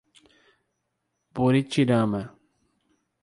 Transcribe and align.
Buritirama 1.35 2.21